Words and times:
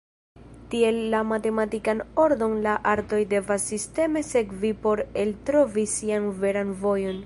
Tiel 0.69 0.95
la 1.13 1.19
matematikan 1.31 2.01
ordon 2.25 2.57
la 2.65 2.73
artoj 2.95 3.21
devas 3.37 3.69
sisteme 3.75 4.27
sekvi 4.33 4.77
por 4.87 5.07
eltrovi 5.27 5.89
sian 5.99 6.31
veran 6.45 6.79
vojon. 6.87 7.19